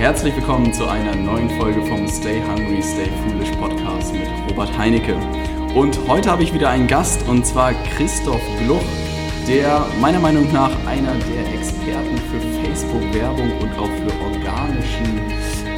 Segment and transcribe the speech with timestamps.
[0.00, 5.14] Herzlich willkommen zu einer neuen Folge vom Stay Hungry, Stay Foolish Podcast mit Robert Heinecke.
[5.74, 8.82] Und heute habe ich wieder einen Gast und zwar Christoph Gluch,
[9.46, 15.18] der meiner Meinung nach einer der Experten für Facebook-Werbung und auch für organischen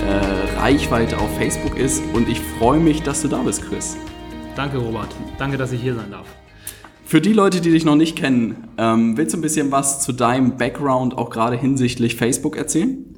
[0.07, 2.01] äh, Reichweite auf Facebook ist.
[2.15, 3.97] Und ich freue mich, dass du da bist, Chris.
[4.55, 5.09] Danke, Robert.
[5.37, 6.29] Danke, dass ich hier sein darf.
[7.05, 10.13] Für die Leute, die dich noch nicht kennen, ähm, willst du ein bisschen was zu
[10.13, 13.13] deinem Background auch gerade hinsichtlich Facebook erzählen?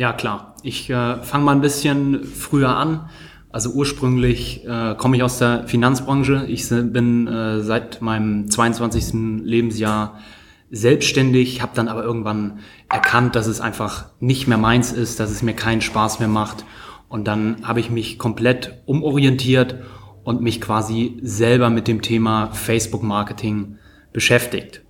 [0.00, 0.54] Ja, klar.
[0.62, 3.10] Ich äh, fange mal ein bisschen früher an.
[3.50, 6.46] Also ursprünglich äh, komme ich aus der Finanzbranche.
[6.48, 9.42] Ich bin äh, seit meinem 22.
[9.44, 10.18] Lebensjahr
[10.70, 15.42] selbstständig, habe dann aber irgendwann erkannt, dass es einfach nicht mehr meins ist, dass es
[15.42, 16.64] mir keinen Spaß mehr macht.
[17.10, 19.80] Und dann habe ich mich komplett umorientiert
[20.24, 23.76] und mich quasi selber mit dem Thema Facebook-Marketing
[24.14, 24.80] beschäftigt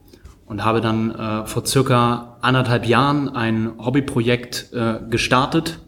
[0.51, 5.79] und habe dann äh, vor circa anderthalb Jahren ein Hobbyprojekt äh, gestartet,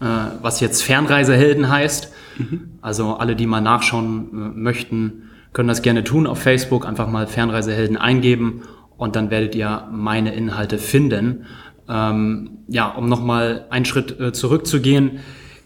[0.00, 0.04] äh,
[0.42, 2.12] was jetzt Fernreisehelden heißt.
[2.36, 2.70] Mhm.
[2.82, 7.28] Also alle, die mal nachschauen äh, möchten, können das gerne tun auf Facebook, einfach mal
[7.28, 8.62] Fernreisehelden eingeben
[8.96, 11.46] und dann werdet ihr meine Inhalte finden.
[11.88, 15.20] Ähm, ja, um nochmal einen Schritt äh, zurückzugehen,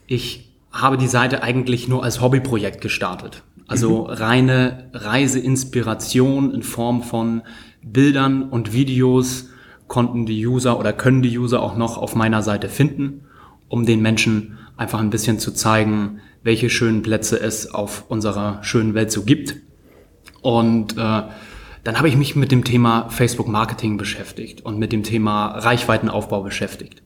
[0.06, 3.42] ich habe die Seite eigentlich nur als Hobbyprojekt gestartet.
[3.68, 4.12] Also mhm.
[4.12, 7.40] reine Reiseinspiration in Form von
[7.92, 9.48] Bildern und Videos
[9.86, 13.24] konnten die User oder können die User auch noch auf meiner Seite finden,
[13.68, 18.94] um den Menschen einfach ein bisschen zu zeigen, welche schönen Plätze es auf unserer schönen
[18.94, 19.56] Welt so gibt.
[20.40, 21.22] Und äh,
[21.84, 26.42] dann habe ich mich mit dem Thema Facebook Marketing beschäftigt und mit dem Thema Reichweitenaufbau
[26.42, 27.02] beschäftigt.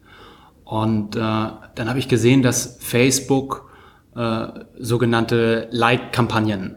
[0.64, 3.70] Und äh, dann habe ich gesehen, dass Facebook
[4.14, 4.46] äh,
[4.78, 6.76] sogenannte Like-Kampagnen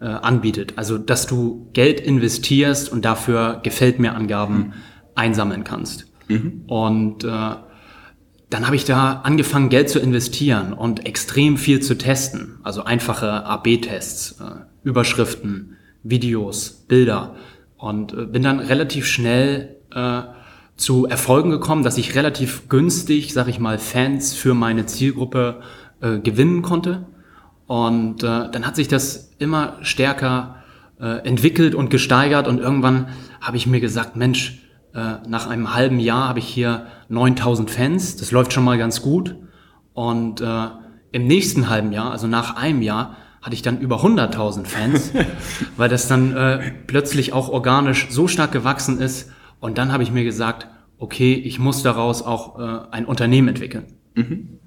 [0.00, 0.74] äh, anbietet.
[0.76, 4.72] Also, dass du Geld investierst und dafür gefällt mir Angaben mhm.
[5.14, 6.06] einsammeln kannst.
[6.28, 6.64] Mhm.
[6.66, 7.28] Und äh,
[8.50, 12.60] dann habe ich da angefangen, Geld zu investieren und extrem viel zu testen.
[12.62, 17.34] Also einfache AB-Tests, äh, Überschriften, Videos, Bilder.
[17.76, 20.22] Und äh, bin dann relativ schnell äh,
[20.76, 25.60] zu Erfolgen gekommen, dass ich relativ günstig, sag ich mal, Fans für meine Zielgruppe
[26.00, 27.06] äh, gewinnen konnte.
[27.68, 30.56] Und äh, dann hat sich das immer stärker
[30.98, 33.08] äh, entwickelt und gesteigert und irgendwann
[33.40, 34.62] habe ich mir gesagt, Mensch,
[34.94, 39.02] äh, nach einem halben Jahr habe ich hier 9000 Fans, das läuft schon mal ganz
[39.02, 39.36] gut.
[39.92, 40.68] Und äh,
[41.12, 45.12] im nächsten halben Jahr, also nach einem Jahr, hatte ich dann über 100.000 Fans,
[45.76, 49.30] weil das dann äh, plötzlich auch organisch so stark gewachsen ist.
[49.60, 50.68] Und dann habe ich mir gesagt,
[50.98, 53.84] okay, ich muss daraus auch äh, ein Unternehmen entwickeln.
[54.14, 54.57] Mhm.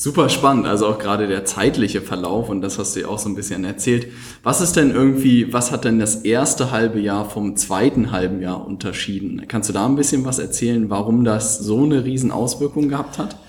[0.00, 3.28] Super spannend, also auch gerade der zeitliche Verlauf und das hast du ja auch so
[3.28, 4.06] ein bisschen erzählt.
[4.44, 8.64] Was ist denn irgendwie, was hat denn das erste halbe Jahr vom zweiten halben Jahr
[8.64, 9.42] unterschieden?
[9.48, 13.40] Kannst du da ein bisschen was erzählen, warum das so eine riesen Auswirkung gehabt hat?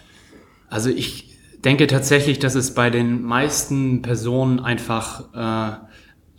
[0.69, 5.77] Also ich denke tatsächlich, dass es bei den meisten Personen einfach äh,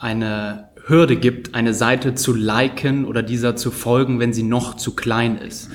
[0.01, 4.97] eine Hürde gibt, eine Seite zu liken oder dieser zu folgen, wenn sie noch zu
[4.97, 5.71] klein ist.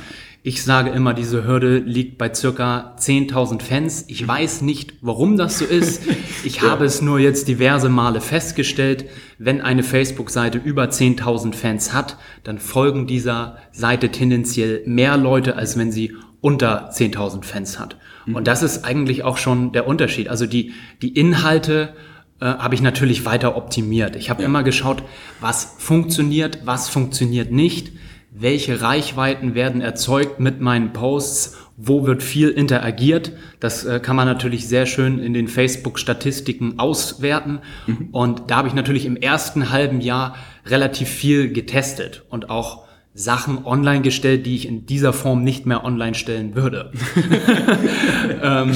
[0.48, 4.06] Ich sage immer, diese Hürde liegt bei circa 10.000 Fans.
[4.10, 6.04] Ich weiß nicht, warum das so ist.
[6.44, 6.70] Ich ja.
[6.70, 9.06] habe es nur jetzt diverse Male festgestellt.
[9.40, 15.80] Wenn eine Facebook-Seite über 10.000 Fans hat, dann folgen dieser Seite tendenziell mehr Leute, als
[15.80, 17.98] wenn sie unter 10.000 Fans hat.
[18.28, 18.36] Mhm.
[18.36, 20.28] Und das ist eigentlich auch schon der Unterschied.
[20.28, 21.96] Also die, die Inhalte
[22.40, 24.16] äh, habe ich natürlich weiter optimiert.
[24.16, 24.48] Ich habe ja.
[24.48, 25.02] immer geschaut,
[25.42, 27.94] was funktioniert, was funktioniert nicht
[28.38, 33.32] welche Reichweiten werden erzeugt mit meinen Posts, wo wird viel interagiert.
[33.60, 37.60] Das äh, kann man natürlich sehr schön in den Facebook-Statistiken auswerten.
[37.88, 38.10] Mhm.
[38.12, 40.36] Und da habe ich natürlich im ersten halben Jahr
[40.66, 45.86] relativ viel getestet und auch Sachen online gestellt, die ich in dieser Form nicht mehr
[45.86, 46.92] online stellen würde.
[48.44, 48.72] ähm,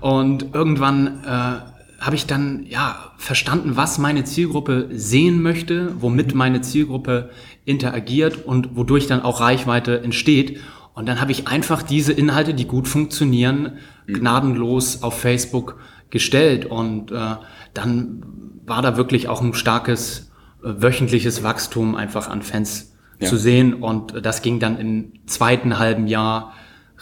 [0.00, 6.62] und irgendwann äh, habe ich dann ja verstanden, was meine Zielgruppe sehen möchte, womit meine
[6.62, 7.30] Zielgruppe
[7.66, 10.60] interagiert und wodurch dann auch Reichweite entsteht.
[10.94, 15.78] Und dann habe ich einfach diese Inhalte, die gut funktionieren, gnadenlos auf Facebook
[16.08, 16.64] gestellt.
[16.64, 17.36] Und äh,
[17.74, 18.22] dann
[18.64, 20.30] war da wirklich auch ein starkes
[20.64, 23.28] äh, wöchentliches Wachstum einfach an Fans ja.
[23.28, 23.74] zu sehen.
[23.74, 26.54] Und das ging dann im zweiten halben Jahr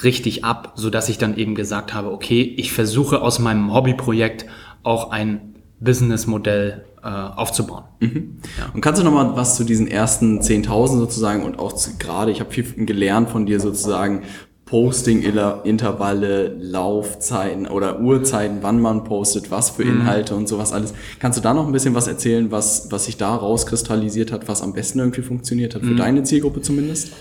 [0.03, 4.47] richtig ab, so dass ich dann eben gesagt habe, okay, ich versuche aus meinem Hobbyprojekt
[4.83, 7.85] auch ein Businessmodell äh, aufzubauen.
[8.01, 8.39] Mhm.
[8.59, 8.71] Ja.
[8.75, 12.41] Und kannst du noch mal was zu diesen ersten 10.000 sozusagen und auch gerade, ich
[12.41, 14.23] habe viel gelernt von dir sozusagen,
[14.69, 20.01] Posting-Intervalle, Laufzeiten oder Uhrzeiten, wann man postet, was für mhm.
[20.01, 20.41] Inhalte mhm.
[20.41, 20.93] und sowas alles.
[21.19, 24.61] Kannst du da noch ein bisschen was erzählen, was, was sich da rauskristallisiert hat, was
[24.61, 25.97] am besten irgendwie funktioniert hat, für mhm.
[25.97, 27.13] deine Zielgruppe zumindest?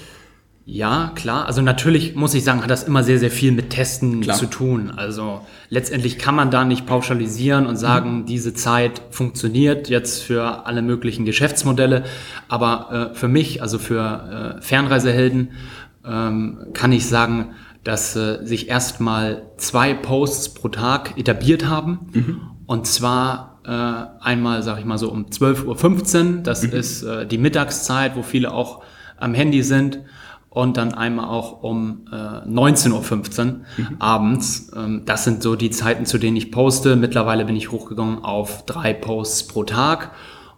[0.70, 1.46] Ja, klar.
[1.46, 4.36] Also natürlich muss ich sagen, hat das immer sehr, sehr viel mit Testen Klar.
[4.36, 4.92] zu tun.
[4.94, 10.82] Also letztendlich kann man da nicht pauschalisieren und sagen, diese Zeit funktioniert jetzt für alle
[10.82, 12.04] möglichen Geschäftsmodelle.
[12.50, 15.52] Aber äh, für mich, also für äh, Fernreisehelden,
[16.06, 17.52] ähm, kann ich sagen,
[17.86, 22.12] dass äh, sich erstmal zwei Posts pro Tag etabliert haben.
[22.66, 23.72] Und zwar äh,
[24.22, 26.44] einmal, sag ich mal so, um 12.15 Uhr.
[26.44, 28.84] Das ist äh, die Mittagszeit, wo viele auch
[29.16, 30.02] am Handy sind.
[30.50, 33.62] Und dann einmal auch um äh, 19.15 Uhr
[34.00, 34.72] abends.
[34.76, 36.96] Ähm, das sind so die Zeiten, zu denen ich poste.
[36.96, 40.12] Mittlerweile bin ich hochgegangen auf drei Posts pro Tag.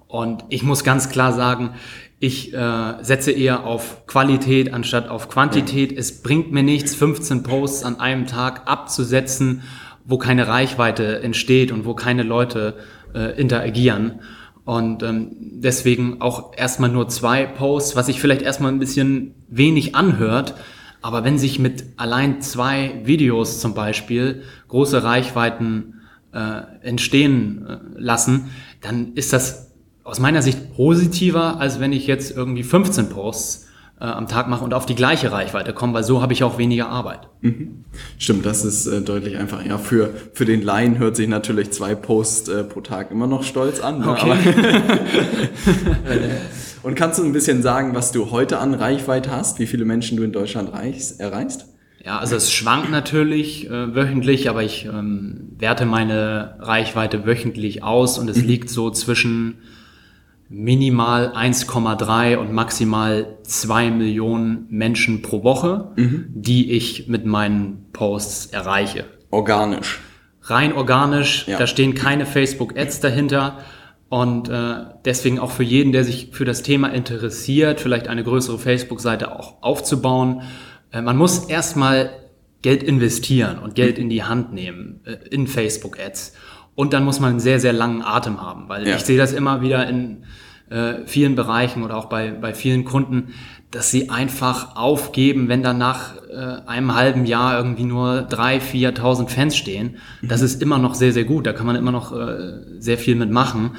[0.08, 1.72] Und ich muss ganz klar sagen,
[2.20, 5.98] ich äh, setze eher auf Qualität anstatt auf Quantität.
[5.98, 9.64] Es bringt mir nichts, 15 Posts an einem Tag abzusetzen,
[10.04, 12.76] wo keine Reichweite entsteht und wo keine Leute
[13.14, 14.20] äh, interagieren.
[14.70, 19.96] Und ähm, deswegen auch erstmal nur zwei Posts, was sich vielleicht erstmal ein bisschen wenig
[19.96, 20.54] anhört.
[21.02, 26.02] Aber wenn sich mit allein zwei Videos zum Beispiel große Reichweiten
[26.34, 28.52] äh, entstehen äh, lassen,
[28.82, 29.72] dann ist das
[30.04, 33.69] aus meiner Sicht positiver, als wenn ich jetzt irgendwie 15 Posts
[34.00, 36.58] äh, am Tag mache und auf die gleiche Reichweite komme, weil so habe ich auch
[36.58, 37.30] weniger Arbeit.
[38.18, 39.66] Stimmt, das ist äh, deutlich einfach.
[39.66, 43.44] Ja, für, für den Laien hört sich natürlich zwei Posts äh, pro Tag immer noch
[43.44, 44.00] stolz an.
[44.00, 44.10] Ne?
[44.10, 44.36] Okay.
[46.84, 50.18] Und kannst du ein bisschen sagen, was du heute an Reichweite hast, wie viele Menschen
[50.18, 51.66] du in Deutschland reichst, erreichst?
[52.04, 58.18] Ja, also es schwankt natürlich äh, wöchentlich, aber ich ähm, werte meine Reichweite wöchentlich aus
[58.18, 59.58] und es liegt so zwischen
[60.50, 69.06] minimal 1,3 und maximal 2 Millionen Menschen pro Woche, die ich mit meinen Posts erreiche.
[69.30, 70.00] Organisch.
[70.42, 71.58] Rein organisch, Ja.
[71.60, 73.60] da stehen keine Facebook-Ads dahinter.
[74.10, 74.74] Und äh,
[75.06, 79.62] deswegen auch für jeden, der sich für das Thema interessiert, vielleicht eine größere Facebook-Seite auch
[79.62, 80.42] aufzubauen.
[80.92, 82.10] Äh, man muss erstmal
[82.64, 86.34] Geld investieren und Geld in die Hand nehmen äh, in Facebook-Ads.
[86.80, 88.96] Und dann muss man einen sehr, sehr langen Atem haben, weil Ja.
[88.96, 90.24] ich sehe das immer wieder in
[90.70, 93.34] äh, vielen Bereichen oder auch bei, bei vielen Kunden,
[93.72, 99.28] dass sie einfach aufgeben, wenn dann nach äh, einem halben Jahr irgendwie nur 3.000, 4.000
[99.28, 99.98] Fans stehen.
[100.22, 101.46] Das ist immer noch sehr, sehr gut.
[101.48, 103.72] Da kann man immer noch äh, sehr viel mitmachen.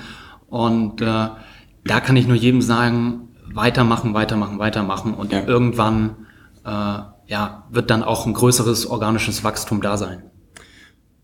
[0.49, 5.14] Und äh, da kann ich nur jedem sagen, weitermachen, weitermachen, weitermachen.
[5.14, 5.43] Und Ja.
[5.47, 6.17] irgendwann
[6.67, 6.70] äh,
[7.29, 10.25] ja, wird dann auch ein größeres organisches Wachstum da sein.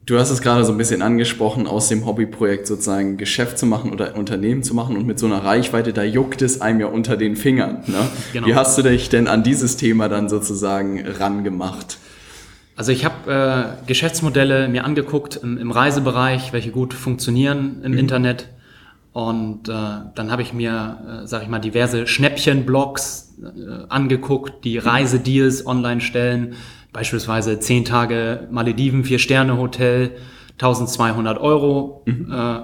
[0.06, 3.92] Du hast es gerade so ein bisschen angesprochen, aus dem Hobbyprojekt sozusagen Geschäft zu machen
[3.92, 7.16] oder Unternehmen zu machen und mit so einer Reichweite, da juckt es einem ja unter
[7.16, 7.82] den Fingern.
[7.88, 7.98] Ne?
[8.32, 8.46] Genau.
[8.46, 11.98] Wie hast du dich denn an dieses Thema dann sozusagen rangemacht?
[12.76, 18.48] Also ich habe äh, Geschäftsmodelle mir angeguckt im, im Reisebereich, welche gut funktionieren im Internet.
[19.12, 24.78] Und äh, dann habe ich mir, äh, sage ich mal, diverse Schnäppchen-Blogs äh, angeguckt, die
[24.78, 26.54] Reisedeals online stellen.
[26.92, 30.12] Beispielsweise 10 Tage Malediven, 4-Sterne-Hotel,
[30.54, 32.04] 1200 Euro.
[32.06, 32.60] Äh,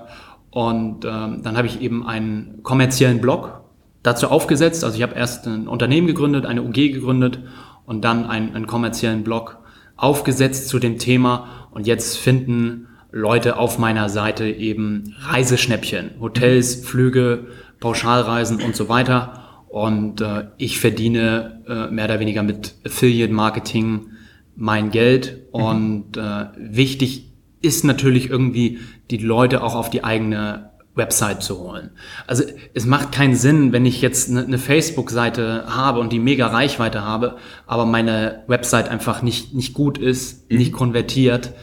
[0.50, 3.62] und ähm, dann habe ich eben einen kommerziellen Blog
[4.02, 4.84] dazu aufgesetzt.
[4.84, 7.40] Also ich habe erst ein Unternehmen gegründet, eine UG gegründet
[7.86, 9.58] und dann einen, einen kommerziellen Blog
[9.96, 11.68] aufgesetzt zu dem Thema.
[11.70, 17.46] Und jetzt finden Leute auf meiner Seite eben Reiseschnäppchen, Hotels, Flüge,
[17.80, 19.41] Pauschalreisen und so weiter.
[19.72, 24.08] Und äh, ich verdiene äh, mehr oder weniger mit Affiliate-Marketing
[24.54, 25.46] mein Geld.
[25.50, 31.92] Und äh, wichtig ist natürlich irgendwie, die Leute auch auf die eigene Website zu holen.
[32.26, 36.48] Also es macht keinen Sinn, wenn ich jetzt eine, eine Facebook-Seite habe und die mega
[36.48, 41.54] Reichweite habe, aber meine Website einfach nicht, nicht gut ist, nicht konvertiert,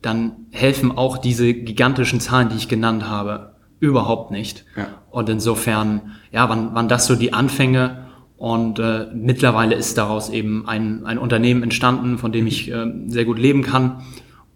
[0.00, 3.51] dann helfen auch diese gigantischen Zahlen, die ich genannt habe,
[3.82, 4.64] überhaupt nicht.
[4.76, 4.86] Ja.
[5.10, 10.68] Und insofern, ja, waren, waren das so die Anfänge und äh, mittlerweile ist daraus eben
[10.68, 14.02] ein, ein Unternehmen entstanden, von dem ich äh, sehr gut leben kann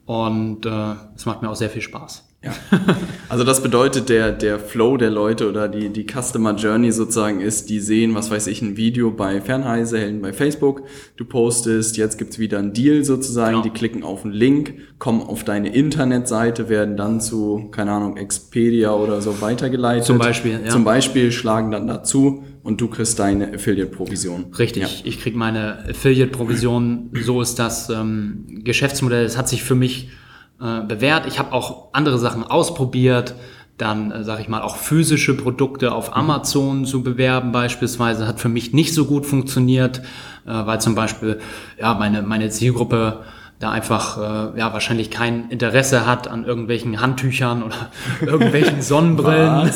[0.05, 2.26] und äh, es macht mir auch sehr viel Spaß.
[2.45, 2.53] Ja.
[3.29, 7.69] Also das bedeutet, der, der Flow der Leute oder die, die Customer Journey sozusagen ist,
[7.69, 10.85] die sehen, was weiß ich, ein Video bei Fernreisehelden bei Facebook,
[11.17, 13.63] du postest, jetzt gibt's wieder einen Deal sozusagen, Genau.
[13.65, 18.93] die klicken auf einen Link, kommen auf deine Internetseite, werden dann zu, keine Ahnung, Expedia
[18.95, 20.05] oder so weitergeleitet.
[20.05, 20.71] Zum Beispiel, ja.
[20.71, 24.47] Zum Beispiel schlagen dann dazu und du kriegst deine Affiliate-Provision.
[24.57, 24.89] Richtig, Ja.
[25.03, 29.25] ich krieg meine Affiliate-Provision, so ist das ähm, Geschäftsmodell.
[29.25, 30.11] Es hat sich für mich
[30.61, 31.27] äh, bewährt.
[31.27, 33.35] Ich habe auch andere Sachen ausprobiert,
[33.79, 38.49] dann äh, sage ich mal auch physische Produkte auf Amazon zu bewerben beispielsweise hat für
[38.49, 39.99] mich nicht so gut funktioniert,
[40.47, 41.41] äh, weil zum Beispiel
[41.79, 43.25] ja meine meine Zielgruppe
[43.59, 49.71] da einfach äh, ja wahrscheinlich kein Interesse hat an irgendwelchen Handtüchern oder irgendwelchen Sonnenbrillen.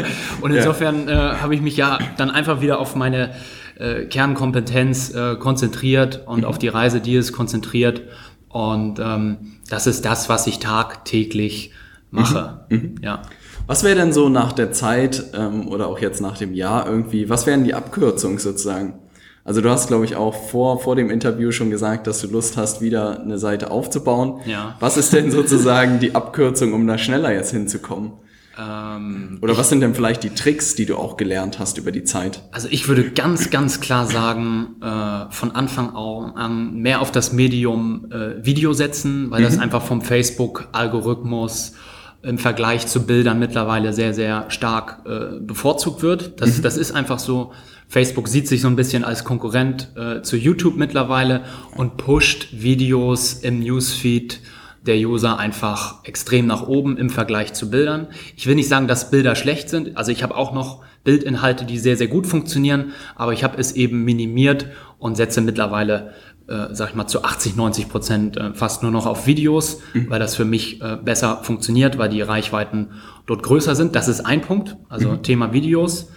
[0.40, 3.30] und insofern äh, habe ich mich ja dann einfach wieder auf meine
[3.78, 6.44] äh, Kernkompetenz äh, konzentriert und mhm.
[6.44, 8.02] auf die Reise, die es konzentriert.
[8.48, 11.72] Und ähm, das ist das, was ich tagtäglich
[12.10, 12.66] mache.
[12.68, 12.76] Mhm.
[12.76, 12.94] Mhm.
[13.02, 13.22] Ja.
[13.66, 17.28] Was wäre denn so nach der Zeit ähm, oder auch jetzt nach dem Jahr irgendwie,
[17.28, 19.00] was wären die Abkürzungen sozusagen?
[19.44, 22.56] Also du hast, glaube ich, auch vor, vor dem Interview schon gesagt, dass du Lust
[22.56, 24.40] hast, wieder eine Seite aufzubauen.
[24.44, 24.76] Ja.
[24.80, 28.12] Was ist denn sozusagen die Abkürzung, um da schneller jetzt hinzukommen?
[28.58, 32.04] Ähm, Oder was sind denn vielleicht die Tricks, die du auch gelernt hast über die
[32.04, 32.42] Zeit?
[32.52, 38.10] Also ich würde ganz, ganz klar sagen, äh, von Anfang an mehr auf das Medium
[38.10, 39.44] äh, Video setzen, weil mhm.
[39.44, 41.74] das einfach vom Facebook-Algorithmus
[42.22, 46.40] im Vergleich zu Bildern mittlerweile sehr, sehr stark äh, bevorzugt wird.
[46.40, 46.62] Das, mhm.
[46.62, 47.52] das ist einfach so.
[47.88, 51.44] Facebook sieht sich so ein bisschen als Konkurrent äh, zu YouTube mittlerweile
[51.76, 54.40] und pusht Videos im Newsfeed
[54.86, 58.08] der User einfach extrem nach oben im Vergleich zu Bildern.
[58.36, 59.96] Ich will nicht sagen, dass Bilder schlecht sind.
[59.96, 63.72] Also ich habe auch noch Bildinhalte, die sehr, sehr gut funktionieren, aber ich habe es
[63.72, 64.66] eben minimiert
[64.98, 66.12] und setze mittlerweile,
[66.48, 70.10] äh, sag ich mal, zu 80, 90 Prozent äh, fast nur noch auf Videos, mhm.
[70.10, 72.90] weil das für mich äh, besser funktioniert, weil die Reichweiten
[73.26, 73.94] dort größer sind.
[73.94, 75.22] Das ist ein Punkt, also mhm.
[75.22, 76.10] Thema Videos.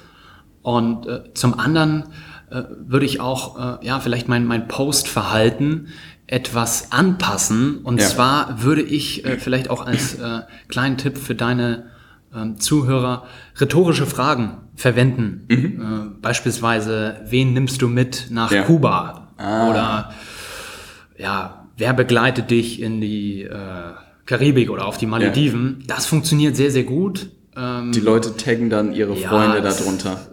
[0.62, 2.06] Und äh, zum anderen
[2.50, 5.88] äh, würde ich auch, äh, ja, vielleicht mein, mein Postverhalten
[6.30, 7.80] etwas anpassen.
[7.80, 8.08] Und ja.
[8.08, 11.86] zwar würde ich äh, vielleicht auch als äh, kleinen Tipp für deine
[12.34, 13.26] äh, Zuhörer
[13.60, 15.46] rhetorische Fragen verwenden.
[15.50, 15.82] Mhm.
[15.82, 18.62] Äh, beispielsweise, wen nimmst du mit nach ja.
[18.62, 19.30] Kuba?
[19.38, 19.70] Ah.
[19.70, 20.14] Oder
[21.18, 23.94] ja, wer begleitet dich in die äh,
[24.28, 25.78] Karibik oder auf die Malediven?
[25.82, 25.96] Ja.
[25.96, 27.32] Das funktioniert sehr, sehr gut.
[27.58, 30.29] Ähm, die Leute taggen dann ihre Freunde darunter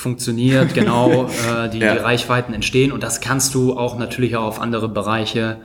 [0.00, 1.94] funktioniert, genau, äh, die, ja.
[1.94, 5.58] die, Reichweiten entstehen und das kannst du auch natürlich auch auf andere Bereiche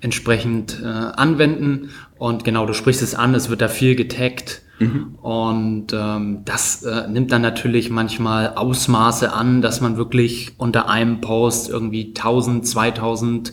[0.00, 1.90] entsprechend äh, anwenden.
[2.16, 4.62] Und genau, du sprichst es an, es wird da viel getaggt.
[4.78, 5.14] Mhm.
[5.20, 11.20] Und ähm, das äh, nimmt dann natürlich manchmal Ausmaße an, dass man wirklich unter einem
[11.20, 13.52] Post irgendwie 1000, 2000,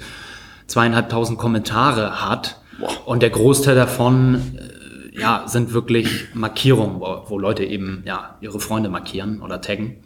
[0.67, 2.61] zweieinhalbtausend Kommentare hat.
[2.79, 3.05] Wow.
[3.05, 8.59] Und der Großteil davon äh, ja, sind wirklich Markierungen, wo, wo Leute eben ja, ihre
[8.59, 9.97] Freunde markieren oder taggen.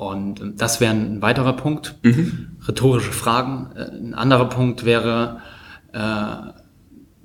[0.00, 1.96] Und das wäre ein weiterer Punkt.
[2.02, 2.56] Mhm.
[2.66, 3.68] Rhetorische Fragen.
[3.76, 5.42] Äh, ein anderer Punkt wäre,
[5.92, 6.36] äh,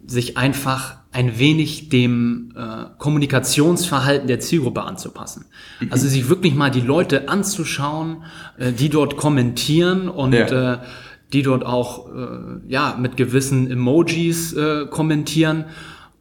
[0.05, 5.45] sich einfach ein wenig dem äh, Kommunikationsverhalten der Zielgruppe anzupassen.
[5.79, 5.93] Mhm.
[5.93, 8.23] Also sich wirklich mal die Leute anzuschauen,
[8.57, 10.73] äh, die dort kommentieren und ja.
[10.73, 10.77] äh,
[11.31, 12.27] die dort auch äh,
[12.67, 15.63] ja mit gewissen Emojis äh, kommentieren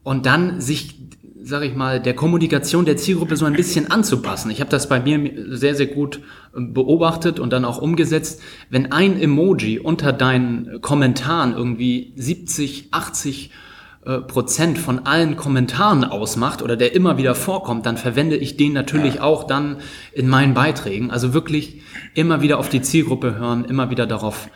[0.04, 1.03] und dann sich
[1.44, 4.50] sag ich mal, der Kommunikation der Zielgruppe so ein bisschen anzupassen.
[4.50, 6.20] Ich habe das bei mir sehr, sehr gut
[6.56, 8.40] ähm, beobachtet und dann auch umgesetzt.
[8.70, 13.50] Wenn ein Emoji unter deinen Kommentaren irgendwie 70, 80
[14.06, 18.72] äh, Prozent von allen Kommentaren ausmacht oder der immer wieder vorkommt, dann verwende ich den
[18.72, 19.22] natürlich ja.
[19.22, 19.78] auch dann
[20.12, 21.10] in meinen Beiträgen.
[21.10, 21.82] Also wirklich
[22.14, 24.48] immer wieder auf die Zielgruppe hören, immer wieder darauf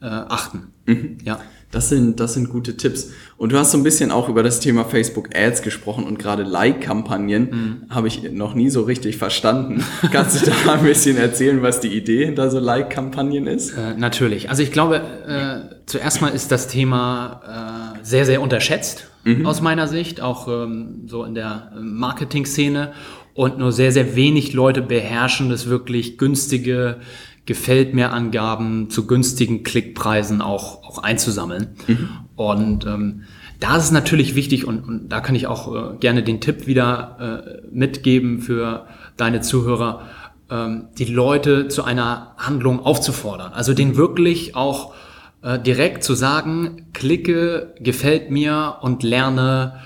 [0.00, 0.72] äh, achten.
[0.86, 1.18] Mhm.
[1.24, 1.40] Ja.
[1.74, 3.10] Das sind, das sind gute Tipps.
[3.36, 6.44] Und du hast so ein bisschen auch über das Thema Facebook Ads gesprochen und gerade
[6.44, 7.94] Like-Kampagnen mhm.
[7.94, 9.84] habe ich noch nie so richtig verstanden.
[10.12, 13.72] Kannst du da ein bisschen erzählen, was die Idee hinter so Like-Kampagnen ist?
[13.72, 14.50] Äh, natürlich.
[14.50, 19.44] Also ich glaube, äh, zuerst mal ist das Thema äh, sehr, sehr unterschätzt mhm.
[19.44, 22.92] aus meiner Sicht, auch ähm, so in der äh, Marketing-Szene.
[23.34, 27.00] Und nur sehr, sehr wenig Leute beherrschen das wirklich günstige
[27.46, 31.76] gefällt mir Angaben zu günstigen Klickpreisen auch, auch einzusammeln.
[31.86, 32.08] Mhm.
[32.36, 33.22] Und ähm,
[33.60, 36.66] da ist es natürlich wichtig und, und da kann ich auch äh, gerne den Tipp
[36.66, 38.86] wieder äh, mitgeben für
[39.16, 40.02] deine Zuhörer,
[40.50, 43.52] ähm, die Leute zu einer Handlung aufzufordern.
[43.52, 44.94] Also den wirklich auch
[45.42, 49.80] äh, direkt zu sagen, klicke, gefällt mir und lerne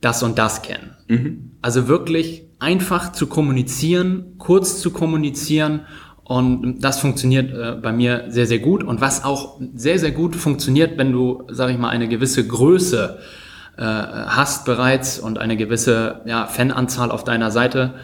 [0.00, 0.96] das und das kennen.
[1.08, 1.52] Mhm.
[1.62, 5.82] Also wirklich einfach zu kommunizieren, kurz zu kommunizieren
[6.24, 8.82] und das funktioniert äh, bei mir sehr, sehr gut.
[8.82, 13.18] Und was auch sehr, sehr gut funktioniert, wenn du, sag ich mal, eine gewisse Größe
[13.76, 17.94] äh, hast bereits und eine gewisse ja, Fananzahl auf deiner Seite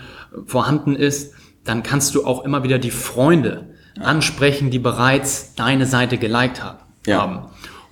[0.44, 1.34] vorhanden ist,
[1.64, 6.78] dann kannst du auch immer wieder die Freunde ansprechen, die bereits deine Seite geliked haben.
[7.06, 7.50] Ja.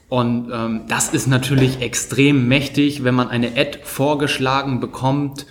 [0.09, 5.47] Und ähm, das ist natürlich extrem mächtig, wenn man eine Ad vorgeschlagen bekommt,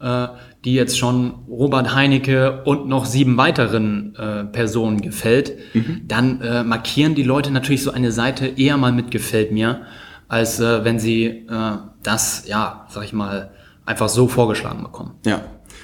[0.00, 0.28] äh,
[0.64, 6.02] die jetzt schon Robert Heinecke und noch sieben weiteren äh, Personen gefällt, mhm.
[6.06, 9.82] dann äh, markieren die Leute natürlich so eine Seite eher mal mit gefällt mir,
[10.28, 13.50] als äh, wenn sie äh, das, ja, sag ich mal,
[13.86, 15.12] einfach so vorgeschlagen bekommen.
[15.24, 15.40] Ja.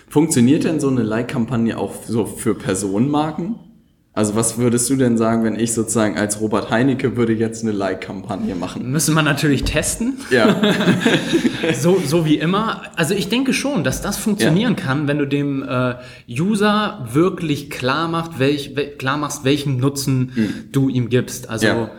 [0.08, 3.56] Funktioniert denn so eine Like-Kampagne auch so für Personenmarken?
[4.16, 7.72] Also was würdest du denn sagen, wenn ich sozusagen als Robert Heinecke würde jetzt eine
[7.72, 8.90] Like-Kampagne machen?
[8.90, 10.14] Müssen wir natürlich testen.
[10.30, 10.56] Ja.
[11.74, 12.80] so, so wie immer.
[12.96, 14.84] Also ich denke schon, dass das funktionieren Ja.
[14.84, 15.96] kann, wenn du dem äh,
[16.30, 20.32] User wirklich klar, macht, welch, wel, klar machst, welchen Nutzen
[20.72, 21.50] du ihm gibst.
[21.50, 21.66] Also.
[21.66, 21.90] Ja.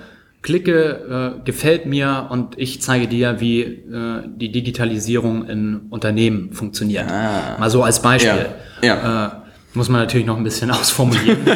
[0.41, 7.05] klicke, äh, gefällt mir und ich zeige dir, wie äh, die Digitalisierung in Unternehmen funktioniert.
[7.11, 7.57] Ah.
[7.59, 8.47] Mal so als Beispiel.
[8.81, 8.87] Ja.
[8.87, 9.25] Ja.
[9.27, 9.29] Äh,
[9.77, 11.39] muss man natürlich noch ein bisschen ausformulieren.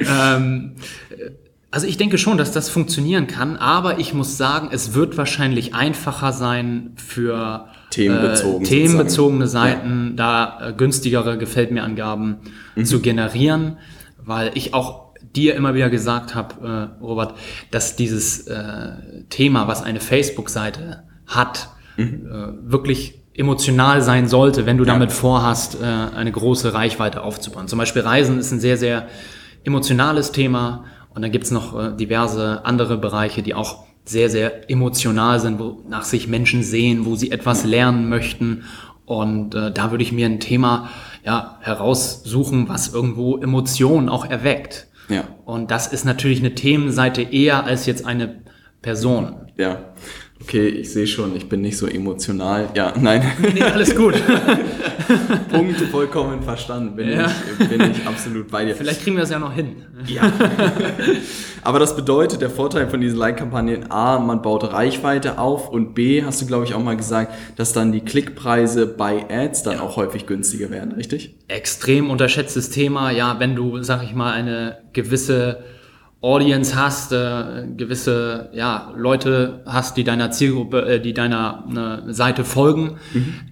[0.00, 0.72] ähm,
[1.70, 5.74] also ich denke schon, dass das funktionieren kann, aber ich muss sagen, es wird wahrscheinlich
[5.74, 9.72] einfacher sein für Themenbezogen äh, themenbezogene sozusagen.
[9.72, 12.38] Seiten, da äh, günstigere Gefällt mir Angaben
[12.74, 12.84] Mhm.
[12.84, 13.78] zu generieren,
[14.18, 17.34] weil ich auch dir immer wieder gesagt habe, äh, Robert,
[17.70, 22.06] dass dieses äh, Thema, was eine Facebook-Seite hat, äh,
[22.62, 24.84] wirklich emotional sein sollte, wenn du.
[24.84, 24.92] Ja.
[24.92, 27.68] damit vorhast, äh, eine große Reichweite aufzubauen.
[27.68, 29.06] Zum Beispiel Reisen ist ein sehr, sehr
[29.64, 35.38] emotionales Thema und dann gibt's noch äh, diverse andere Bereiche, die auch sehr, sehr emotional
[35.40, 38.64] sind, wo nach sich Menschen sehen, wo sie etwas lernen möchten.
[39.04, 40.88] Und äh, da würde ich mir ein Thema
[41.24, 44.86] ja, heraussuchen, was irgendwo Emotionen auch erweckt.
[45.08, 45.24] Ja.
[45.44, 48.42] Und das ist natürlich eine Themenseite eher als jetzt eine
[48.82, 49.50] Person.
[49.56, 49.78] Ja.
[50.40, 52.68] Okay, ich sehe schon, ich bin nicht so emotional.
[52.74, 53.22] Ja, nein.
[53.54, 54.14] Nee, alles gut.
[55.50, 56.94] Punkt vollkommen verstanden.
[56.96, 57.30] Bin, Ja.
[57.60, 58.74] ich, bin ich absolut bei dir.
[58.76, 59.76] Vielleicht kriegen wir das ja noch hin.
[60.06, 60.22] Ja.
[61.64, 66.22] Aber das bedeutet, der Vorteil von diesen Like-Kampagnen, A, man baut Reichweite auf und B,
[66.24, 69.96] hast du, glaube ich, auch mal gesagt, dass dann die Klickpreise bei Ads dann auch
[69.96, 71.34] häufig günstiger werden, richtig?
[71.48, 73.10] extrem unterschätztes Thema.
[73.10, 75.64] Ja, wenn du, sag ich mal, eine gewisse
[76.20, 82.44] Audience hast, äh, gewisse ja, Leute hast, die deiner Zielgruppe, äh, die deiner äh, Seite
[82.44, 82.98] folgen,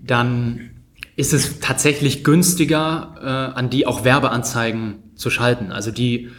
[0.05, 0.71] dann
[1.15, 5.71] ist es tatsächlich günstiger, äh, an die auch Werbeanzeigen zu schalten.
[5.71, 6.31] Also die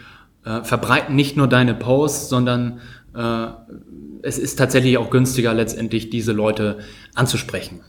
[0.44, 2.80] äh, verbreiten nicht nur deine Posts, sondern
[3.14, 3.46] äh,
[4.22, 6.78] es ist tatsächlich auch günstiger, letztendlich diese Leute
[7.14, 7.80] anzusprechen.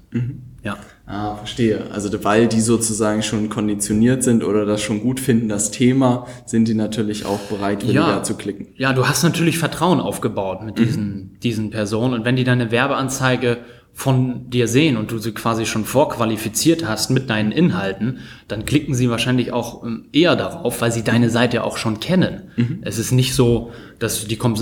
[0.63, 0.77] Ja.
[1.11, 1.85] Ah, verstehe.
[1.91, 6.67] Also weil die sozusagen schon konditioniert sind oder das schon gut finden, das Thema, sind
[6.67, 8.67] die natürlich auch bereit, weniger zu klicken.
[8.77, 12.13] Ja, du hast natürlich Vertrauen aufgebaut mit diesen, diesen Personen.
[12.13, 13.57] Und wenn die deine Werbeanzeige
[13.91, 18.93] von dir sehen und du sie quasi schon vorqualifiziert hast mit deinen Inhalten, dann klicken
[18.93, 22.51] sie wahrscheinlich auch ähm, eher darauf, weil sie deine Seite auch schon kennen.
[22.83, 24.53] Es ist nicht so, dass die kom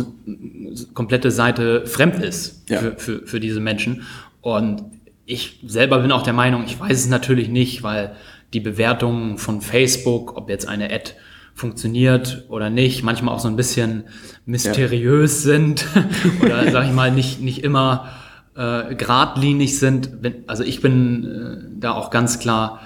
[0.94, 2.80] komplette Seite fremd ist Ja.
[2.80, 4.04] für, für, für diese Menschen.
[4.42, 4.82] Und
[5.28, 8.16] ich selber bin auch der Meinung, ich weiß es natürlich nicht, weil
[8.54, 11.12] die Bewertungen von Facebook, ob jetzt eine Ad
[11.54, 14.06] funktioniert oder nicht, manchmal auch so ein bisschen
[14.46, 15.86] mysteriös sind
[16.42, 18.10] oder sag ich mal nicht, nicht immer
[18.56, 20.12] äh, geradlinig sind.
[20.48, 22.82] Also ich bin äh, da auch ganz klar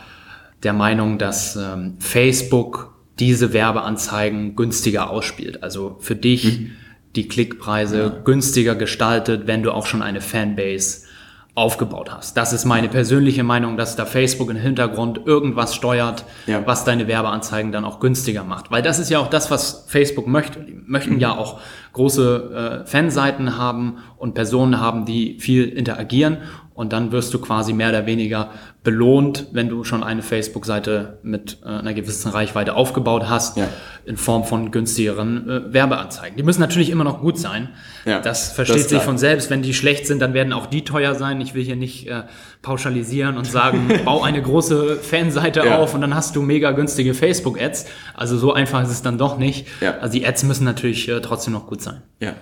[0.64, 5.62] der Meinung, dass ähm, Facebook diese Werbeanzeigen günstiger ausspielt.
[5.62, 6.70] Also für dich
[7.16, 11.04] die Klickpreise günstiger gestaltet, wenn du auch schon eine Fanbase
[11.54, 12.38] aufgebaut hast.
[12.38, 16.66] Das ist meine persönliche Meinung, dass da Facebook im Hintergrund irgendwas steuert, Ja.
[16.66, 18.72] was deine Werbeanzeigen dann auch günstiger macht.
[18.72, 20.60] Weil das ist ja auch das, was Facebook möchte.
[20.62, 21.60] Die möchten ja auch
[21.94, 26.38] große äh, Fanseiten haben und Personen haben, die viel interagieren.
[26.74, 28.50] Und dann wirst du quasi mehr oder weniger
[28.84, 33.68] belohnt, wenn du schon eine Facebook-Seite mit äh, einer gewissen Reichweite aufgebaut hast, Ja.
[34.06, 36.36] in Form von günstigeren äh, Werbeanzeigen.
[36.36, 37.70] Die müssen natürlich immer noch gut sein.
[38.06, 39.04] Ja, das das versteht ist sich klar.
[39.06, 39.52] von selbst.
[39.52, 41.40] Wenn die schlecht sind, dann werden auch die teuer sein.
[41.42, 42.24] Ich will hier nicht äh,
[42.64, 45.78] pauschalisieren und sagen, bau eine große Fanseite Ja.
[45.78, 47.86] auf und dann hast du mega günstige Facebook-Ads.
[48.16, 49.68] Also so einfach ist es dann doch nicht.
[50.02, 52.02] Also die Ads müssen natürlich äh, trotzdem noch gut sein.
[52.20, 52.34] Ja.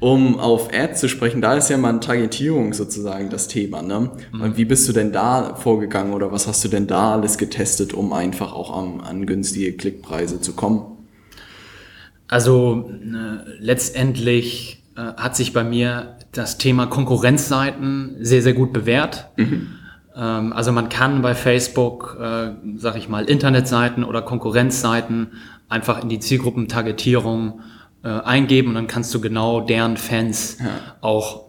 [0.00, 3.82] Um auf Ads zu sprechen, da ist ja mal Targetierung sozusagen das Thema.
[3.82, 4.10] Ne?
[4.32, 7.94] Und wie bist du denn da vorgegangen oder was hast du denn da alles getestet,
[7.94, 10.82] um einfach auch an, an günstige Klickpreise zu kommen?
[12.28, 19.30] Also äh, letztendlich äh, hat sich bei mir das Thema Konkurrenzseiten sehr, sehr gut bewährt.
[20.16, 25.32] Ähm, also man kann bei Facebook, äh, sag ich mal, Internetseiten oder Konkurrenzseiten
[25.68, 27.62] einfach in die Zielgruppentargetierung
[28.04, 30.58] äh, eingeben und dann kannst du genau deren Fans
[31.00, 31.43] auch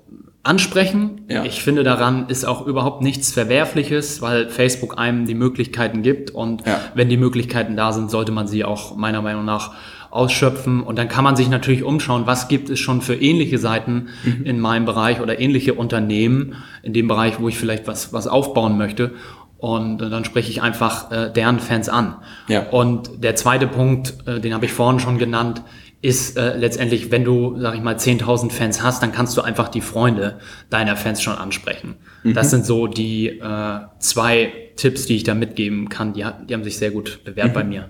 [0.45, 1.21] ansprechen.
[1.29, 1.43] Ja.
[1.43, 6.65] Ich finde daran ist auch überhaupt nichts Verwerfliches, weil Facebook einem die Möglichkeiten gibt und
[6.65, 6.79] Ja.
[6.93, 9.73] wenn die Möglichkeiten da sind, sollte man sie auch meiner Meinung nach
[10.11, 10.81] ausschöpfen.
[10.81, 14.45] Und dann kann man sich natürlich umschauen, was gibt es schon für ähnliche Seiten Mhm.
[14.45, 18.77] in meinem Bereich oder ähnliche Unternehmen in dem Bereich, wo ich vielleicht was, was aufbauen
[18.77, 19.11] möchte.
[19.57, 22.15] Und dann spreche ich einfach äh, deren Fans an.
[22.47, 22.67] Ja.
[22.69, 25.63] Und der zweite Punkt, äh, den habe ich vorhin schon genannt,
[26.05, 29.69] ist äh, letztendlich, wenn du, sag ich mal, 10.000 Fans hast, dann kannst du einfach
[29.69, 30.37] die Freunde
[30.69, 31.95] deiner Fans schon ansprechen.
[32.23, 36.13] Das sind so die äh, zwei Tipps, die ich da mitgeben kann.
[36.13, 37.89] Die, die haben sich sehr gut bewährt bei mir.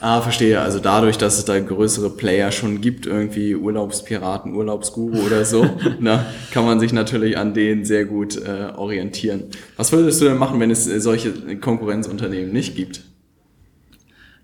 [0.00, 0.60] Ah, verstehe.
[0.60, 6.26] Also dadurch, dass es da größere Player schon gibt, irgendwie Urlaubspiraten, Urlaubsguru oder so, na,
[6.52, 9.44] kann man sich natürlich an denen sehr gut äh, orientieren.
[9.76, 13.02] Was würdest du denn machen, wenn es solche Konkurrenzunternehmen nicht gibt?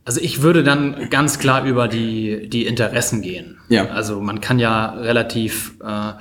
[0.06, 3.58] Also ich würde dann ganz klar über die, die Interessen gehen.
[3.68, 3.88] Ja.
[3.88, 6.12] Also man kann ja relativ äh,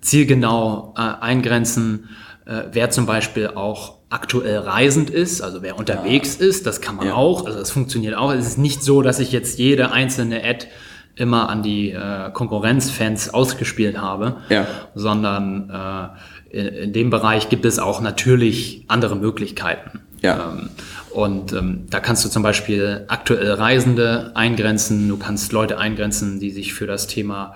[0.00, 2.08] zielgenau äh, eingrenzen,
[2.46, 6.46] äh, wer zum Beispiel auch aktuell reisend ist, also wer unterwegs ja.
[6.46, 7.14] ist, das kann man ja.
[7.14, 8.32] auch, also das funktioniert auch.
[8.32, 10.66] Es ist nicht so, dass ich jetzt jede einzelne Ad
[11.14, 14.66] immer an die äh, Konkurrenzfans ausgespielt habe, ja.
[14.94, 20.00] sondern äh, in, in, dem Bereich gibt es auch natürlich andere Möglichkeiten.
[20.20, 20.50] Ja.
[20.50, 20.70] Ähm,
[21.10, 26.50] und ähm, da kannst du zum Beispiel aktuell Reisende eingrenzen, du kannst Leute eingrenzen, die
[26.50, 27.54] sich für das Thema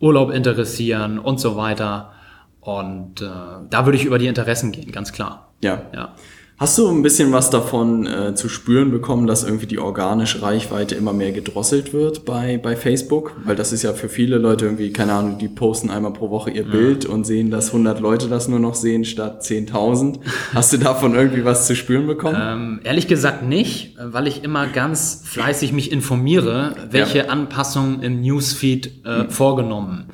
[0.00, 2.12] Urlaub interessieren und so weiter.
[2.60, 3.26] Und äh,
[3.70, 5.52] da würde ich über die Interessen gehen, ganz klar.
[5.62, 5.82] Ja.
[5.94, 6.14] ja.
[6.58, 10.94] Hast du ein bisschen was davon äh, zu spüren bekommen, dass irgendwie die organische Reichweite
[10.94, 13.36] immer mehr gedrosselt wird bei, bei Facebook?
[13.44, 16.50] Weil das ist ja für viele Leute irgendwie, keine Ahnung, die posten einmal pro Woche
[16.50, 16.70] ihr ja.
[16.70, 20.20] Bild und sehen, dass 100 Leute das nur noch sehen statt 10.000.
[20.54, 22.38] Hast du davon irgendwie was zu spüren bekommen?
[22.40, 27.26] Ähm, ehrlich gesagt nicht, weil ich immer ganz fleißig mich informiere, welche ja.
[27.26, 29.30] Anpassungen im Newsfeed äh, mhm.
[29.30, 30.06] vorgenommen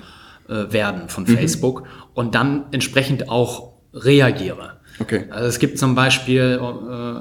[0.48, 1.36] äh, werden von mhm.
[1.36, 4.81] Facebook und dann entsprechend auch reagiere.
[4.98, 5.24] Okay.
[5.30, 7.20] Also es gibt zum Beispiel äh,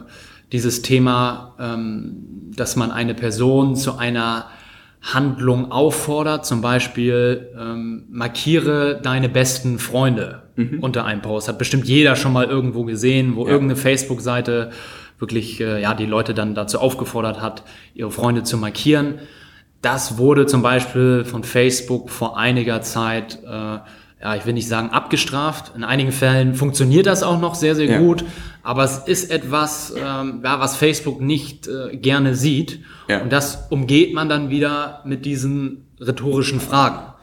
[0.52, 4.48] dieses Thema, ähm, dass man eine Person zu einer
[5.02, 10.80] Handlung auffordert, zum Beispiel ähm, markiere deine besten Freunde mhm.
[10.80, 11.48] unter einem Post.
[11.48, 13.52] Hat bestimmt jeder schon mal irgendwo gesehen, wo ja.
[13.52, 14.70] irgendeine Facebook-Seite
[15.18, 17.64] wirklich äh, ja die Leute dann dazu aufgefordert hat,
[17.96, 19.20] ihre Freunde zu markieren.
[19.82, 23.80] Das wurde zum Beispiel von Facebook vor einiger Zeit äh,
[24.22, 25.72] ja, ich will nicht sagen abgestraft.
[25.76, 27.98] In einigen Fällen funktioniert das auch noch sehr, sehr ja.
[28.00, 28.24] gut.
[28.62, 32.82] Aber es ist etwas, ähm, ja, was Facebook nicht äh, gerne sieht.
[33.08, 33.22] Ja.
[33.22, 37.14] Und das umgeht man dann wieder mit diesen rhetorischen Fragen.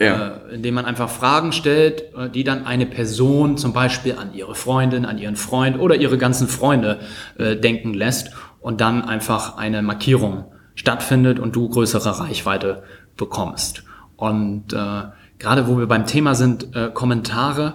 [0.00, 0.38] Ja.
[0.50, 4.54] Äh, indem man einfach Fragen stellt, äh, die dann eine Person zum Beispiel an ihre
[4.54, 7.00] Freundin, an ihren Freund oder ihre ganzen Freunde
[7.36, 8.30] äh, denken lässt
[8.60, 10.44] und dann einfach eine Markierung
[10.76, 12.84] stattfindet und du größere Reichweite
[13.16, 13.82] bekommst.
[14.16, 15.02] Und äh,
[15.38, 17.74] gerade wo wir beim Thema sind, äh, Kommentare.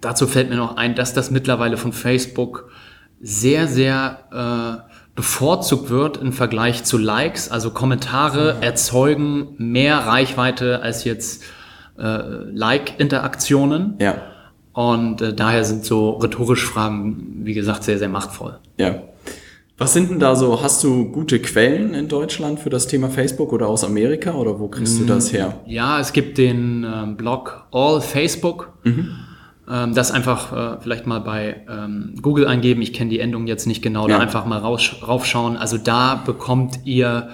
[0.00, 2.70] Dazu fällt mir noch ein, dass das mittlerweile von Facebook
[3.20, 7.50] sehr, sehr äh, bevorzugt wird im Vergleich zu Likes.
[7.50, 8.60] Also Kommentare ja.
[8.60, 11.42] erzeugen mehr Reichweite als jetzt
[11.98, 13.96] äh, Like-Interaktionen.
[13.98, 14.14] Ja.
[14.72, 18.60] Und äh, daher sind so rhetorische Fragen, wie gesagt, sehr, sehr machtvoll.
[18.76, 18.94] Ja.
[19.78, 23.52] Was sind denn da so, hast du gute Quellen in Deutschland für das Thema Facebook
[23.52, 25.60] oder aus Amerika oder wo kriegst du das her?
[25.66, 28.72] Ja, es gibt den ähm, Blog All Facebook.
[28.82, 29.10] Mhm.
[29.70, 32.82] Ähm, das einfach äh, vielleicht mal bei ähm, Google eingeben.
[32.82, 34.16] Ich kenne die Endung jetzt nicht genau, ja.
[34.16, 35.56] da einfach mal raus, raufschauen.
[35.56, 37.28] Also da bekommt ihr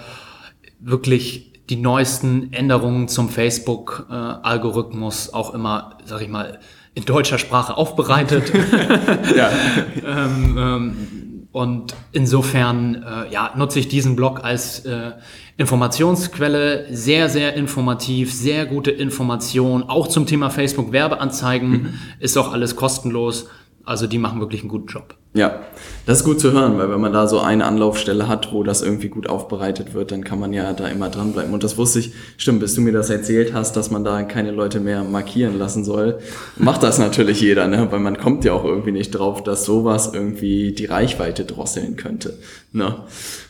[0.81, 6.59] wirklich die neuesten Änderungen zum Facebook-Algorithmus äh, auch immer, sag ich mal,
[6.95, 8.53] in deutscher Sprache aufbereitet.
[9.35, 9.49] ja.
[10.07, 11.24] ähm, ähm,
[11.55, 15.12] und insofern äh, ja, nutze ich diesen Blog als äh,
[15.57, 16.88] Informationsquelle.
[16.90, 19.85] Sehr, sehr informativ, sehr gute Information.
[19.85, 21.95] Auch zum Thema Facebook Werbeanzeigen mhm.
[22.19, 23.47] ist auch alles kostenlos.
[23.85, 25.14] Also die machen wirklich einen guten Job.
[25.37, 25.62] Ja,
[26.07, 28.83] das ist gut zu hören, weil wenn man da so eine Anlaufstelle hat, wo das
[28.83, 31.53] irgendwie gut aufbereitet wird, dann kann man ja da immer dranbleiben.
[31.53, 34.53] Und das wusste ich, stimmt, bis du mir das erzählt hast, dass man da keine
[34.53, 36.20] Leute mehr markieren lassen soll,
[36.57, 37.88] macht das natürlich jeder, ne?
[37.90, 42.38] weil man kommt ja auch irgendwie nicht drauf, dass sowas irgendwie die Reichweite drosseln könnte.
[42.70, 42.94] Ne?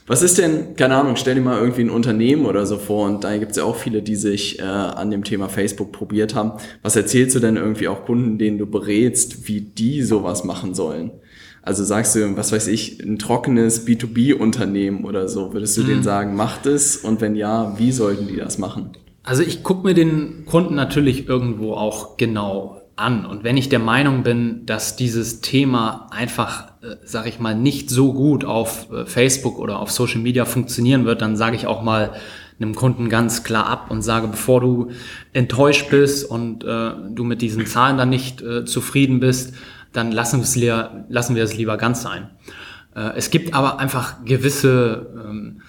[0.06, 3.24] Was ist denn, keine Ahnung, stell dir mal irgendwie ein Unternehmen oder so vor und
[3.24, 6.52] da gibt es ja auch viele, die sich äh, an dem Thema Facebook probiert haben.
[6.82, 11.10] Was erzählst du denn irgendwie auch Kunden, denen du berätst, wie die sowas machen sollen?
[11.62, 15.86] Also sagst du, was weiß ich, ein trockenes B2B-Unternehmen oder so, würdest du mhm.
[15.86, 16.98] denen sagen, macht es?
[16.98, 18.90] Und wenn ja, wie sollten die das machen?
[19.22, 23.26] Also ich gucke mir den Kunden natürlich irgendwo auch genau an.
[23.26, 27.90] Und wenn ich der Meinung bin, dass dieses Thema einfach, äh, sage ich mal, nicht
[27.90, 31.82] so gut auf äh, Facebook oder auf Social Media funktionieren wird, dann sage ich auch
[31.82, 32.12] mal
[32.60, 34.90] einem Kunden ganz klar ab und sage, bevor du
[35.32, 39.54] enttäuscht bist und äh, du mit diesen Zahlen dann nicht äh, zufrieden bist,
[39.92, 40.44] dann lassen,
[41.08, 42.30] lassen wir es lieber ganz sein.
[42.94, 45.62] Äh, es gibt aber einfach gewisse ähm,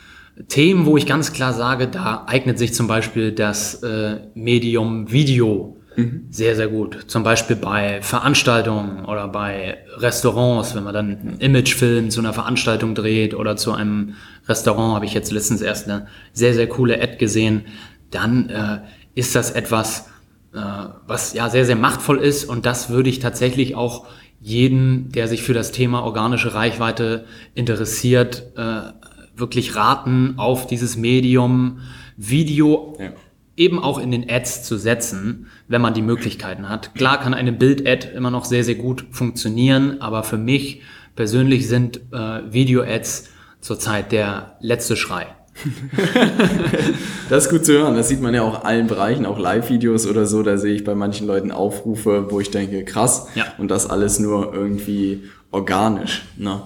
[0.48, 5.78] Themen, wo ich ganz klar sage, da eignet sich zum Beispiel das äh, Medium Video
[5.96, 6.28] mhm.
[6.30, 7.06] sehr, sehr gut.
[7.08, 12.96] Zum Beispiel bei Veranstaltungen oder bei Restaurants, wenn man dann einen Imagefilm zu einer Veranstaltung
[12.96, 14.16] dreht oder zu einem
[14.48, 17.66] Restaurant, habe ich jetzt letztens erst eine sehr, sehr coole Ad gesehen,
[18.12, 18.80] dann äh,
[19.16, 20.10] ist das etwas,
[20.54, 20.60] äh,
[21.08, 24.06] was ja sehr, sehr machtvoll ist und das würde ich tatsächlich auch
[24.40, 28.94] jeden, der sich für das Thema organische Reichweite interessiert, äh,
[29.36, 31.80] wirklich raten, auf dieses Medium
[32.18, 33.12] Video ja.
[33.58, 36.94] Eben auch in den Ads zu setzen, wenn man die Möglichkeiten hat.
[36.96, 40.82] Klar kann eine Bild-Ad immer noch sehr, sehr gut funktionieren, aber für mich
[41.16, 43.30] persönlich sind äh, Video-Ads
[43.62, 45.28] zurzeit der letzte Schrei.
[47.30, 47.96] das ist gut zu hören.
[47.96, 50.44] Das sieht man ja auch in allen Bereichen, auch Live-Videos oder so.
[50.44, 53.28] Da sehe ich bei manchen Leuten Aufrufe, wo ich denke, krass.
[53.36, 53.46] Ja.
[53.58, 55.24] Und das alles nur irgendwie
[55.56, 56.24] organisch.
[56.38, 56.62] Ne?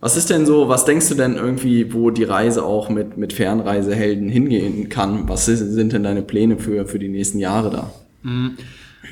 [0.00, 3.32] Was ist denn so, was denkst du denn irgendwie, wo die Reise auch mit, mit
[3.32, 5.28] Fernreisehelden hingehen kann?
[5.28, 7.90] Was sind denn deine Pläne für, für die nächsten Jahre da?
[8.22, 8.56] Mhm.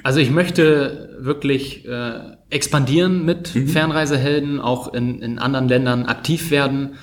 [0.03, 2.13] Also ich möchte wirklich äh,
[2.51, 3.69] expandieren mit mhm.
[3.69, 6.95] Fernreisehelden, auch in, in anderen Ländern aktiv werden.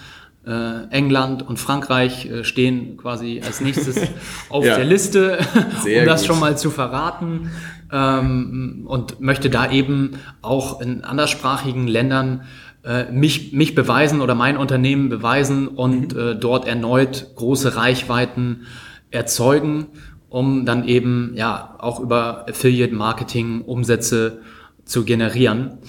[0.48, 4.00] Äh, England und Frankreich äh, stehen quasi als nächstes
[4.50, 4.78] auf ja.
[4.78, 5.40] der Liste,
[5.84, 6.28] um das gut.
[6.28, 7.52] schon mal zu verraten.
[7.92, 12.44] Ähm, und möchte da eben auch in anderssprachigen Ländern
[12.86, 16.40] äh, mich, mich beweisen oder mein Unternehmen beweisen und mhm.
[16.40, 18.68] dort erneut große Reichweiten
[19.12, 19.88] erzeugen,
[20.30, 24.40] um dann eben ja auch über Affiliate Marketing Umsätze
[24.86, 25.80] zu generieren.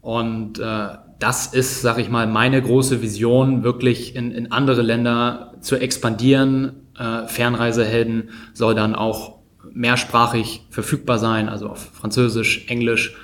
[0.00, 0.88] Und äh,
[1.20, 6.88] das ist, sag ich mal, meine große Vision, wirklich in, in andere Länder zu expandieren.
[6.98, 9.38] Äh, Fernreisehelden soll dann auch
[9.72, 13.14] mehrsprachig verfügbar sein, also auf Französisch, Englisch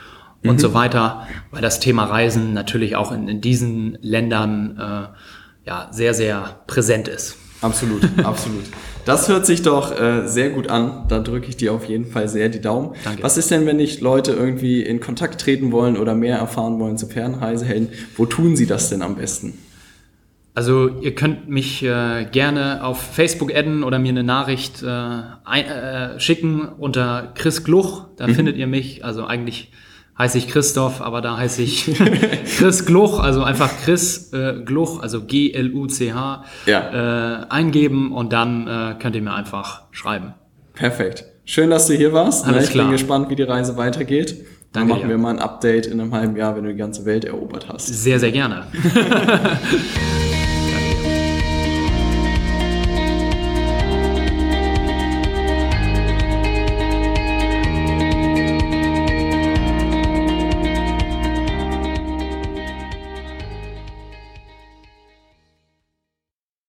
[0.43, 0.51] mhm.
[0.51, 5.89] und so weiter, weil das Thema Reisen natürlich auch in, in diesen Ländern äh, ja,
[5.91, 7.39] sehr, sehr präsent ist.
[7.63, 8.65] Absolut, absolut.
[9.07, 11.05] Das hört sich doch äh, sehr gut an.
[11.09, 12.97] Da drücke ich dir auf jeden Fall sehr die Daumen.
[13.05, 13.23] Danke.
[13.23, 16.99] Was ist denn, wenn nicht Leute irgendwie in Kontakt treten wollen oder mehr erfahren wollen
[16.99, 17.91] zu Fernreisehelden?
[18.17, 19.57] Wo tun sie das denn am besten?
[20.57, 25.67] Also ihr könnt mich äh, gerne auf Facebook adden oder mir eine Nachricht äh, ein,
[25.67, 28.07] äh, schicken unter Chris Gluch.
[28.17, 28.35] Da mhm.
[28.35, 29.05] findet ihr mich.
[29.05, 29.71] Also eigentlich
[30.19, 31.95] heiße ich Christoph, aber da heiße ich
[32.59, 37.43] Chris Gluch, also einfach Chris äh, Gluch, also G-L-U-C-H, ja.
[37.43, 40.35] äh, eingeben und dann äh, könnt ihr mir einfach schreiben.
[40.75, 41.25] Perfekt.
[41.45, 42.47] Schön, dass du hier warst.
[42.47, 42.87] Alles ich klar.
[42.87, 44.45] bin gespannt, wie die Reise weitergeht.
[44.73, 47.25] Dann machen wir mal ein Update in einem halben Jahr, wenn du die ganze Welt
[47.25, 47.87] erobert hast.
[47.87, 48.67] Sehr, sehr gerne.